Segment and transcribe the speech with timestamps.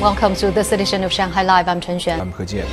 [0.00, 1.68] Welcome to this edition of Shanghai Live.
[1.68, 2.20] I'm Chen Xuan.
[2.20, 2.68] I'm He Jian.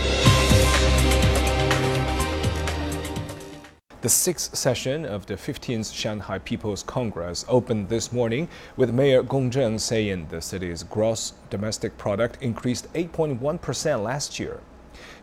[4.01, 9.49] The sixth session of the 15th Shanghai People's Congress opened this morning with Mayor Gong
[9.49, 14.59] Zheng saying the city's gross domestic product increased 8.1% last year.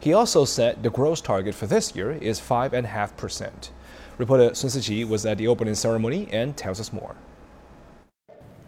[0.01, 3.69] He also said the growth target for this year is 5.5%.
[4.17, 7.15] Reporter Sun Siqi was at the opening ceremony and tells us more.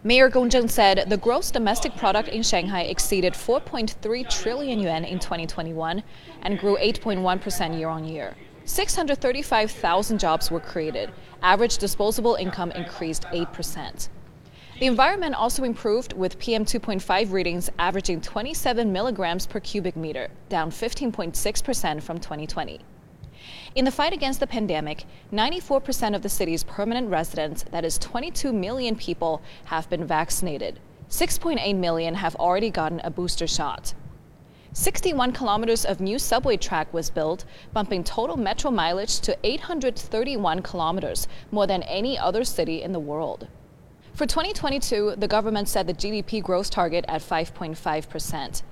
[0.04, 5.20] Mayor Gong Zheng said the gross domestic product in Shanghai exceeded 4.3 trillion yuan in
[5.20, 6.02] 2021
[6.42, 8.34] and grew 8.1% year on year.
[8.64, 11.12] 635,000 jobs were created.
[11.40, 14.08] Average disposable income increased 8%.
[14.80, 20.72] The environment also improved with PM 2.5 readings averaging 27 milligrams per cubic meter, down
[20.72, 22.80] 15.6% from 2020.
[23.74, 28.52] In the fight against the pandemic, 94% of the city's permanent residents, that is 22
[28.52, 30.78] million people, have been vaccinated.
[31.08, 33.94] 6.8 million have already gotten a booster shot.
[34.74, 37.44] 61 kilometers of new subway track was built,
[37.74, 43.48] bumping total metro mileage to 831 kilometers, more than any other city in the world.
[44.14, 48.62] For 2022, the government set the GDP growth target at 5.5 percent.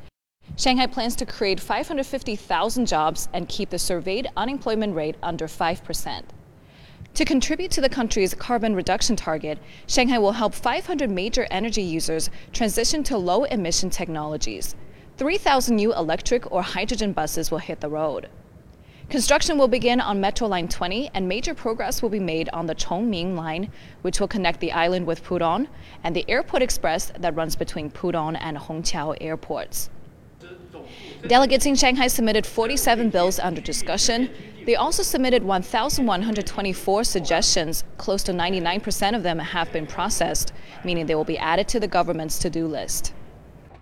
[0.56, 6.32] Shanghai plans to create 550,000 jobs and keep the surveyed unemployment rate under 5 percent.
[7.14, 12.30] To contribute to the country's carbon reduction target, Shanghai will help 500 major energy users
[12.52, 14.76] transition to low emission technologies.
[15.16, 18.28] 3,000 new electric or hydrogen buses will hit the road.
[19.10, 22.76] Construction will begin on Metro Line 20, and major progress will be made on the
[22.76, 25.66] Chongming Line, which will connect the island with Pudong,
[26.04, 29.90] and the Airport Express that runs between Pudong and Hongqiao airports.
[31.26, 34.30] Delegates in Shanghai submitted 47 bills under discussion.
[34.66, 37.84] They also submitted 1,124 suggestions.
[37.98, 40.52] Close to 99% of them have been processed,
[40.84, 43.12] meaning they will be added to the government's to do list.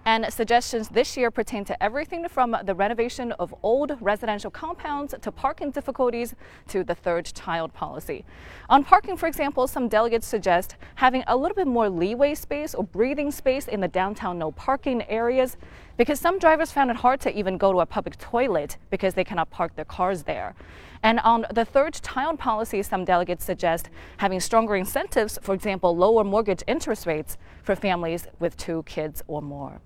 [0.08, 5.30] And suggestions this year pertain to everything from the renovation of old residential compounds to
[5.30, 6.34] parking difficulties
[6.68, 8.24] to the third child policy.
[8.70, 12.84] On parking, for example, some delegates suggest having a little bit more leeway space or
[12.84, 15.58] breathing space in the downtown no parking areas
[15.98, 19.24] because some drivers found it hard to even go to a public toilet because they
[19.24, 20.54] cannot park their cars there.
[21.02, 26.24] And on the third child policy, some delegates suggest having stronger incentives, for example, lower
[26.24, 29.82] mortgage interest rates for families with two kids or more.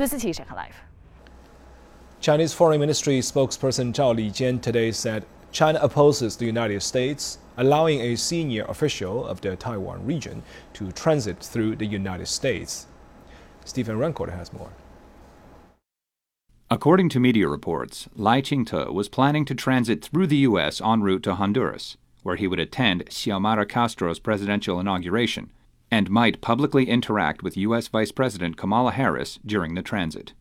[0.00, 0.74] Live.
[2.20, 8.16] Chinese Foreign Ministry spokesperson Zhao Lijian today said China opposes the United States allowing a
[8.16, 10.42] senior official of the Taiwan region
[10.74, 12.86] to transit through the United States.
[13.64, 14.70] Stephen Rancourt has more.
[16.70, 20.80] According to media reports, Lai Ching-te was planning to transit through the U.S.
[20.80, 25.50] en route to Honduras, where he would attend Xiomara Castro's presidential inauguration
[25.90, 27.88] and might publicly interact with U.S.
[27.88, 30.32] Vice President Kamala Harris during the transit.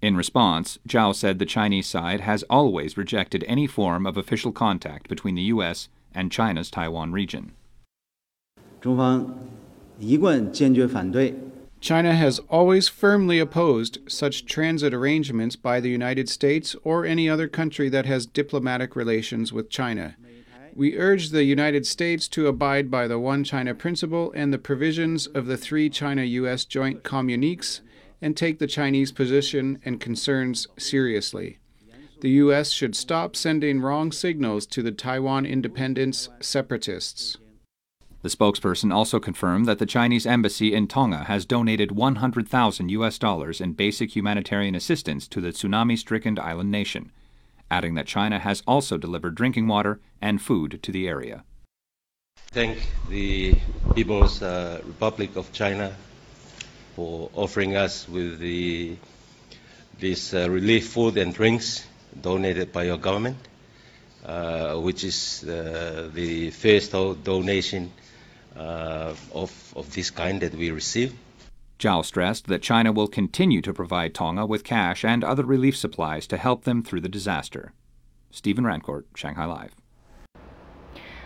[0.00, 5.08] In response, Zhao said the Chinese side has always rejected any form of official contact
[5.08, 5.88] between the U.S.
[6.14, 7.52] and China's Taiwan region.
[11.80, 17.48] China has always firmly opposed such transit arrangements by the United States or any other
[17.48, 20.16] country that has diplomatic relations with China.
[20.74, 25.26] We urge the United States to abide by the One China principle and the provisions
[25.26, 26.64] of the three China U.S.
[26.64, 27.82] joint communiques
[28.22, 31.58] and take the Chinese position and concerns seriously.
[32.20, 32.70] The U.S.
[32.70, 37.36] should stop sending wrong signals to the Taiwan independence separatists.
[38.22, 43.60] The spokesperson also confirmed that the Chinese embassy in Tonga has donated 100,000 US dollars
[43.60, 47.12] in basic humanitarian assistance to the tsunami stricken island nation
[47.72, 51.42] adding that China has also delivered drinking water and food to the area.
[52.52, 52.78] Thank
[53.08, 53.54] the
[53.94, 55.96] People's uh, Republic of China
[56.94, 58.96] for offering us with the,
[59.98, 61.86] this uh, relief food and drinks
[62.20, 63.38] donated by your government,
[64.26, 66.92] uh, which is uh, the first
[67.24, 67.90] donation
[68.54, 71.16] uh, of, of this kind that we received.
[71.82, 76.28] Zhao stressed that China will continue to provide Tonga with cash and other relief supplies
[76.28, 77.72] to help them through the disaster.
[78.30, 79.74] Stephen Rancourt, Shanghai Live.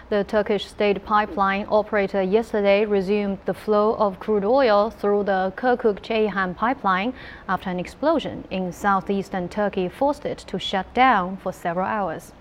[0.09, 6.57] The Turkish state pipeline operator yesterday resumed the flow of crude oil through the Kirkuk-Ceyhan
[6.57, 7.13] pipeline
[7.47, 12.33] after an explosion in southeastern Turkey forced it to shut down for several hours.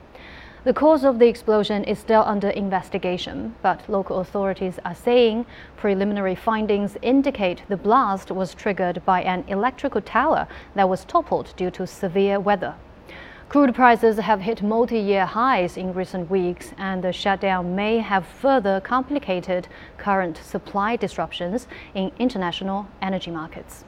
[0.65, 5.45] The cause of the explosion is still under investigation, but local authorities are saying
[5.77, 11.69] preliminary findings indicate the blast was triggered by an electrical tower that was toppled due
[11.69, 12.73] to severe weather.
[13.47, 18.81] Crude prices have hit multi-year highs in recent weeks, and the shutdown may have further
[18.81, 19.67] complicated
[19.99, 23.85] current supply disruptions in international energy markets.